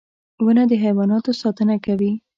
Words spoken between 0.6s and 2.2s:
د حیواناتو ساتنه کوي.